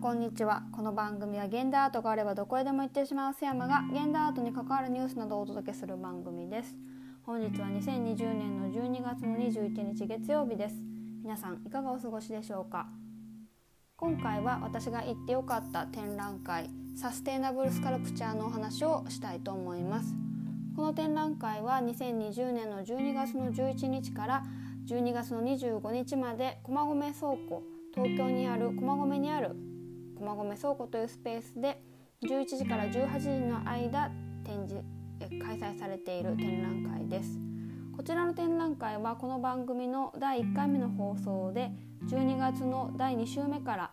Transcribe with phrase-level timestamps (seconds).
[0.00, 0.62] んこんにちは。
[0.72, 6.74] この番組は現代アートがあればどこへでも行ってしまう瀬山が現代アートに関わるニュースなどをお届けする番組です。
[7.26, 10.76] 本日は2020年の12月の21日月曜日です。
[11.22, 12.86] 皆さんいかがお過ごしでしょうか？
[13.96, 20.14] 今回は私が行ってよかった展覧会サステイナブルスカルプチャーのお話をしたいと思います。
[20.76, 24.44] この展覧会は2020年の12月の11日から
[24.88, 27.62] 12月の25日まで駒込倉庫
[27.94, 29.54] 東京にある駒込にある
[30.20, 31.82] 駒込倉庫というスペースで
[32.22, 34.10] 11時から18時の間
[34.44, 34.84] 展示
[35.42, 37.38] 開催されている展覧会です。
[37.96, 41.70] こちらの展覧会はこの番組の第1回目の放送で
[42.06, 43.90] 12月の第2週目から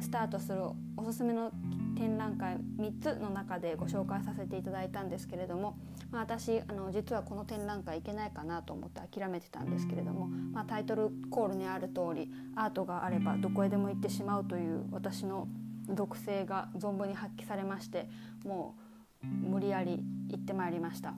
[0.00, 0.62] スタートする
[0.96, 1.50] おすすめの
[1.96, 5.78] 展覧会3つの中でご紹介させていただいたんですけれども、
[6.10, 15.46] まあ、私あの実はこの展覧会行けないかなと思って諦めてたんですけれども、まあ、タイトルコールにある通りアートがあればどこへでも行ってしまうという私の
[15.88, 18.08] 毒性が存分に発揮されまして
[18.44, 18.76] も
[19.22, 21.14] う無理やり行ってまいりました。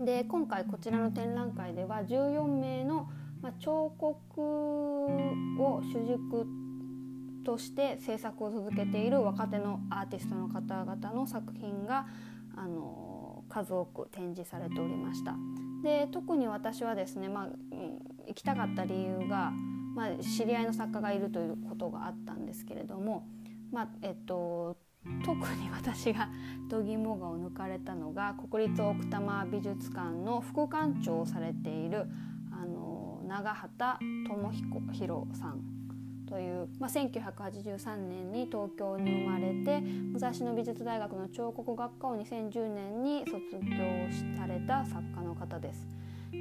[0.00, 3.08] で今回こちらの展覧会では14名の、
[3.40, 6.46] まあ、彫刻を主軸
[7.44, 12.06] として制作を続けている若手のアーティストの方々の作品が
[12.56, 15.36] あの数多く展示されておりました。
[15.82, 17.48] で特に私はですね、まあ、
[18.26, 19.52] 行きたかった理由が、
[19.94, 23.26] まあ、知り合いの作家がいるということがあったんですけれども、
[23.74, 24.76] まあえっと、
[25.24, 26.28] 特に私が
[26.70, 32.06] 度肝がを抜かれたのが国立奥多摩美術館の副館長をされている
[32.52, 34.80] あの長畑智彦
[35.36, 35.60] さん
[36.28, 45.88] という、まあ、1983年に東京に生まれて武蔵野美術大学の彫刻学科を2010年に卒業された作家の方です。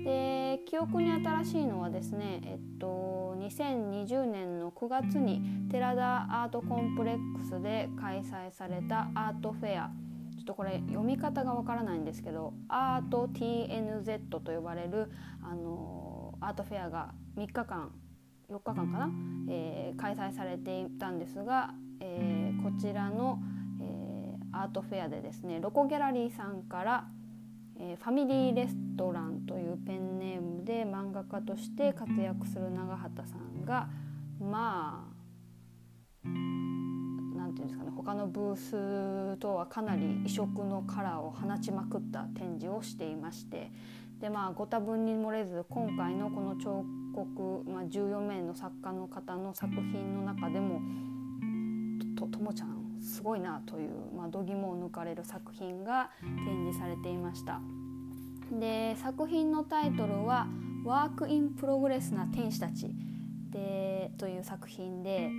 [0.03, 5.41] で記憶に新しいのはですね、えっと、2020年の9月に
[5.71, 9.91] 寺田アートコンプレックスで開催されたアートフェア。
[10.35, 15.09] ちょっとこれ読み方がわからないんですけどアート TNZ と呼ばれる
[15.41, 17.91] あのアートフェアが3日間
[18.49, 19.09] 4日間かな、
[19.49, 23.39] えー、開催されていたんですが、えー、こちらの、
[23.79, 27.07] えー、アートフェアでですねロコギャラリーさんから
[27.79, 33.89] 「えー、ファミリーレストランというペンネームで漫画家として活躍する長畑さんが
[34.39, 35.07] ま
[36.25, 43.71] あなんていうんですかね他のブースとはかなり異色のカラーを放ちまくった展示をしていまして
[44.21, 50.81] でまあご多分に漏れず今回のこの彫刻、まあ、14名の作家の方の作品の中でも
[52.17, 57.59] とともちゃんすごいなという、まあ、度肝を抜かれる作品が展示されていました。
[58.51, 60.47] で作品のタイトルは
[60.85, 62.95] 「ワーク・イン・プログレスな天使たち。
[63.51, 65.29] で」という作品で、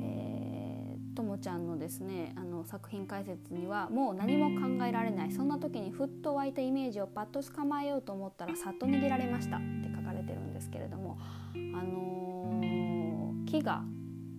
[0.00, 11.18] えー、ともちゃんのですねあの作品解説には「もう何も考えられないそんな時にふっと湧いたイメージをパッと捕まえようと思ったらさっと逃げられました」って書かれてるんですけれども、
[11.54, 13.82] あのー、木が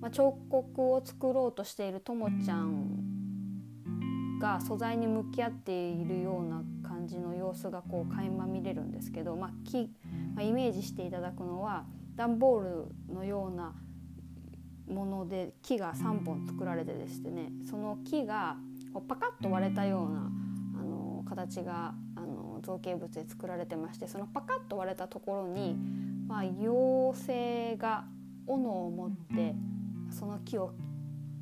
[0.02, 3.10] まあ、彫刻を作ろうとしているともちゃん
[4.40, 9.92] が素材に向き合っているような感じの様子がこう垣間見れるんですけど、まあ木
[10.36, 11.84] まあ、イメージしていただくのは
[12.16, 13.74] 段ボールのような
[14.88, 18.56] もので木が3本作られてでしてねその木が
[19.08, 20.32] パカッと割れたような
[20.80, 25.78] あの形があの造形物で作られてましてそのパカッと割れたところに、
[26.28, 28.06] まあ、妖精が
[28.48, 29.56] 斧を持って
[30.12, 30.74] その木を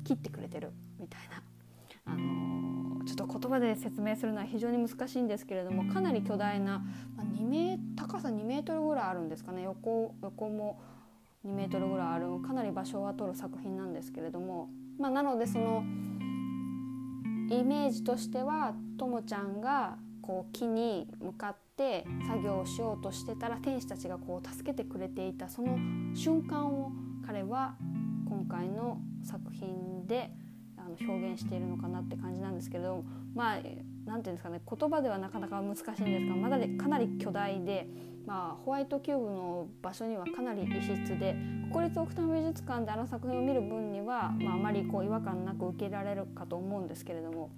[0.04, 1.42] 切ってくれてるみたいな。
[2.04, 6.78] あのー、ちょっと言葉で説明するのは非常に難しいんですけれどもかなり巨大な、
[7.16, 10.80] まあ、2メ高さ2メートルぐらいあるんですかね横横も
[11.44, 15.84] 2メートルぐらいあるかなり場所は取る作品なんですけれども、まあ、なのでその
[17.50, 25.78] イメージとしてはともちゃんがこう木に向かって作業をしようとしてたら天使たちがこう助けてくれていたその
[26.14, 26.92] 瞬間を
[27.26, 27.76] 彼は
[28.28, 30.30] 今回の作品で
[30.76, 33.04] あの表現しているのかなって感じなんですけど
[33.34, 33.74] まあ何て
[34.06, 37.86] 言うんですかね言葉ではなかなか難しいんですがまだかなり巨大で、
[38.26, 41.36] まあ、ホワイトキューブの場所にはかなり異質で
[41.72, 47.50] 国立奥多摩美術館であの作品を見る分には、まあ、あまりこう違和感なく受けられるかと思うんですけれども。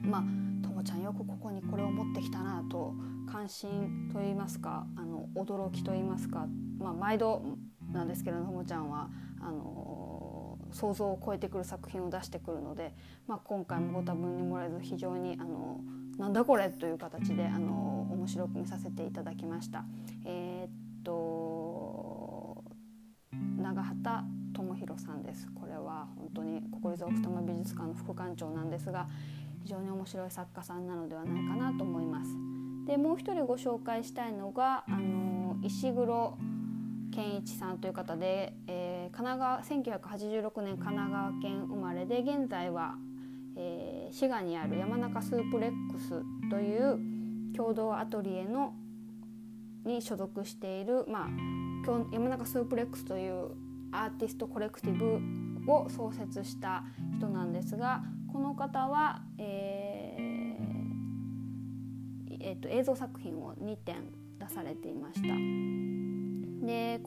[0.00, 0.22] まあ、
[0.62, 2.94] ともちゃんよくここにこれを持ってきたなと
[3.30, 6.46] 関心といいますかあの驚きといいますか、
[6.78, 7.42] まあ、毎度
[7.92, 9.08] なんですけれどともちゃんは
[9.40, 12.92] あの想像を超えてくる作品を出してくるので、
[13.26, 15.80] まあ、今回もご多分に漏れず非常にあの
[16.18, 19.84] なんだこれという形であの面白く見させていただきました。
[20.24, 20.70] えー、っ
[21.04, 22.64] と
[23.62, 24.24] 長畑
[24.54, 29.08] 智弘さんですこれは本当に国ズ奥多摩美術館の副館長なんですが
[29.62, 32.30] 非常に面白い作家さんなのではないかなと思います。
[32.86, 36.38] でもう一人ご紹介したいのがあの石黒
[37.14, 42.96] 健一さんという方で、えー、神奈川1986年神奈川県生まれで現在は、
[43.56, 46.98] えー、滋賀にある山中スープレックスという
[47.56, 48.74] 共同アトリエの
[49.84, 51.28] に所属している、まあ、
[52.12, 53.50] 山中スープレックスという
[53.90, 56.84] アーティストコレクティブを創設した
[57.16, 58.02] 人なんですが
[58.32, 60.38] この方は、えー
[62.40, 65.87] えーと、映像作品を2点出されていました。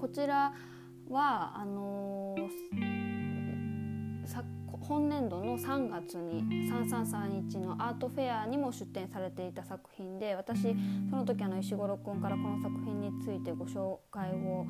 [0.01, 0.51] こちら
[1.11, 2.47] はあのー、
[4.79, 10.75] 本年度の3月に3331のアートフェアにも出展されていた作品で私
[11.07, 14.65] その時あの石黒君からこの作品についてご紹介を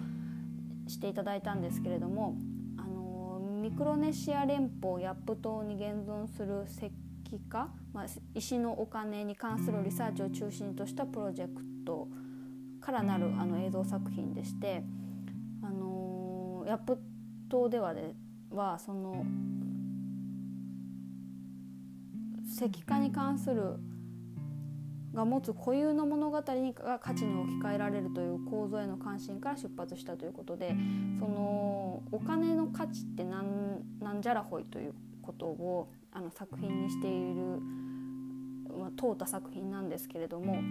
[0.90, 2.36] していただいたんですけれども
[2.78, 6.92] あのミクロネシア連邦ヤップ島に現存する石
[7.24, 8.06] 器化、まあ、
[8.36, 12.10] 石のお金に関するリサーチを中心としたプロジェクト
[12.82, 14.84] からなるあの映像作品でして、
[16.72, 16.98] ヤプ
[17.50, 18.16] 島ではで
[18.50, 19.26] はその
[22.50, 23.76] 石化に関する
[25.14, 30.74] が持つ固有の物語が価値に置き換えられるという構造への関心から出発したということで
[31.20, 37.60] そのお金の価値ってなんなんじゃらほいということをあの作品にしている、
[38.80, 40.62] まあ、通った作品なんですけれども、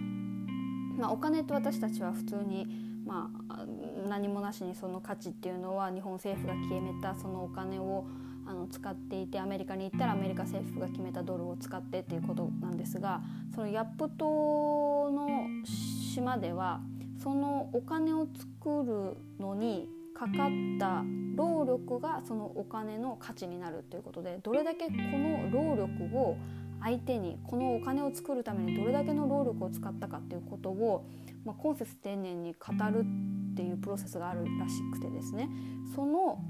[0.97, 3.67] まあ、お金と私たちは普通に、まあ、
[4.09, 8.07] 何もなしにその価値っていうのは日本政府が決めたそのお金を
[8.47, 13.21] あの使っていてアメリカに行ったらアメリカ政府が決めたドルを使ってっていうことなんですが
[13.55, 15.29] そのヤップ島の
[15.65, 16.81] 島では
[17.23, 21.05] そのお金を作るのにかかった
[21.37, 26.37] 労力がそのお金の価値になるということでどれだけこの労力を
[26.83, 31.07] 相手にこのお金を作るためにどれだけの労力を使ったかっていうことを、
[31.45, 33.05] まあ、今節丁寧に語る
[33.53, 35.49] っていうプロセスがあるらしくてですね。
[35.95, 36.43] その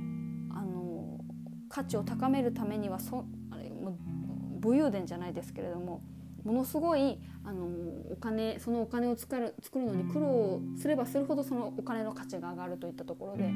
[0.50, 1.18] あの
[1.68, 3.96] 価値を高めるためにはそあれも
[4.60, 6.02] 武勇伝じゃないですけれども
[6.44, 7.66] ものすごいあの
[8.10, 13.50] お金そのお金を作る作るのに苦労すればするほどそのお金の価値が上がるといったところで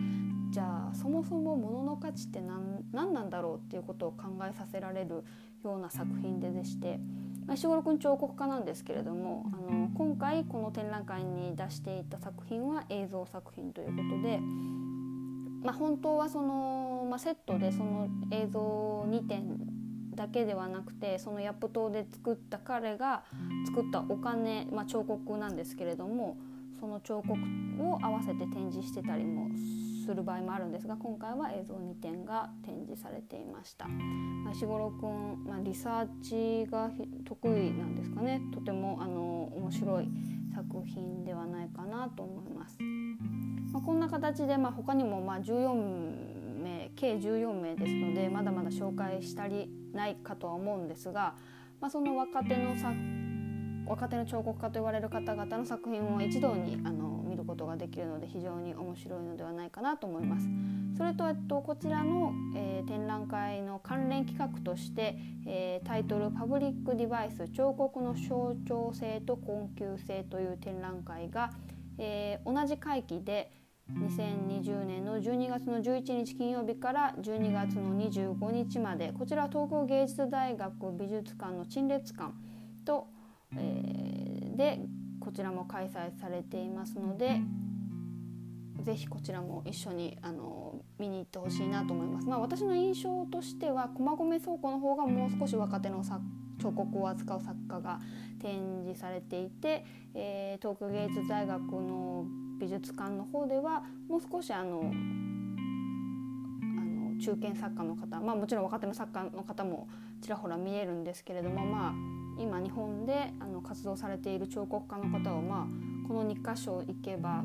[0.54, 5.24] じゃあそもそも物の価値って何何なんだろうっていうことを考えさせられる
[5.64, 7.00] ような作品ででして。
[7.52, 14.40] 石黒君彫刻家なんですけれどもあの今回この展覧会に出していた作品は映像作品ということで
[15.62, 19.58] まあ、本当はその、まあ、セットでその映像2点
[20.14, 23.24] だけではなくてそのヤップ島で作った彼が
[23.66, 26.38] 作ったお金、まあ、彫刻なんですけれども
[26.78, 27.32] その彫刻
[27.80, 29.48] を合わせて展示してたりも
[30.04, 33.88] する場合もあるんですが今回は映像2点が展示されていました。
[33.88, 36.90] まあ、石黒くん、まあ、リサーチが
[37.24, 40.08] 得意なんですかねとてもあの面白い
[40.54, 42.78] 作品ではないかなと思います。
[43.72, 51.34] まあ、こんな形で、まあ、他にもまあ14名計14名ですのでまだまだ紹介したりないかとは思うんですが、
[51.80, 52.94] まあ、その若手の作
[53.86, 57.13] 若手の彫刻家と言われる方々の作品を一堂にあの
[57.54, 60.48] ことができるので非常に面白いのではないかなと思います。
[60.96, 71.52] それと、えっと、こちらの、えー、展覧会の関連企画として、えー、タイトル「パブリック・デバイス彫刻の象徴性と困窮性」という展覧会が、
[71.98, 73.52] えー、同じ会期で
[73.92, 82.32] 2020年の12月の11日金曜日から12月の25日までこちらは東京芸術大学美術館の陳列館
[82.84, 83.08] と、
[83.56, 84.80] えー、で
[85.24, 87.40] こちらも開催されていますので
[88.82, 92.26] ぜひこちらも一緒にあの見に行ってほしいなと思います。
[92.26, 96.20] まあ、私の印象としては駒込倉庫の方がもう少し若手の作
[96.60, 98.00] 彫刻を扱う作家が
[98.40, 102.26] 展示されていて、えー、東京芸術大学の
[102.60, 104.82] 美術館の方ではもう少しあの
[107.20, 109.88] 中堅作家の方、まあ、もちろん若手の作家の方も
[110.20, 111.92] ちらほら見えるんですけれども、まあ、
[112.38, 117.44] 今日本であの活動されている彫刻家の方を、まあ、この2箇所行けば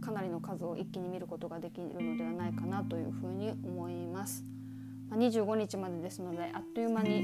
[0.00, 4.44] かなりの数を一気に見ることができるのではないかなというふうに思います。
[5.08, 7.22] まあ、25日までですのであっという間に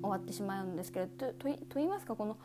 [0.00, 2.36] 終わってしまうんですけれどとと言いますかこの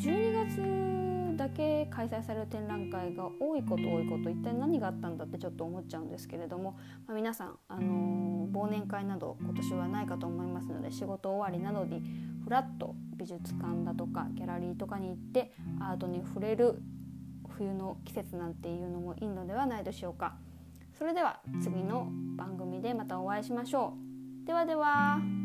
[0.00, 1.13] 12月
[1.44, 12.02] だけ開催される展覧会が多いこと多いこと一体何があったんだってちょっと思っちゃうんですけれども、まあ、皆さん、あのー、忘年会など今年はないかと思いますので仕事終わりなどに
[12.44, 16.80] ふらっと美術館だとかギャラリーとかに行ってアートに触れる
[17.56, 20.36] 冬の季節なんていうのもいいのではないでしょうか。
[20.98, 23.94] それでは次の番組でまたお会いしましょ
[24.42, 24.46] う。
[24.46, 25.43] ではでは。